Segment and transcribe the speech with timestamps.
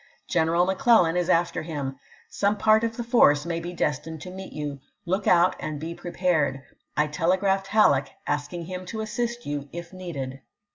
[0.27, 1.89] Greneral McClellan is after him.
[1.89, 1.95] MarcbHo,
[2.29, 4.77] Some part of the force may be destined to meet you.
[4.77, 4.77] voi.
[4.79, 4.83] x..
[5.01, 6.63] * Look out, and be prepared.
[6.97, 8.11] I telegraphed Halleck, p.
[8.25, 10.41] 612.' asking him to assist you if needed."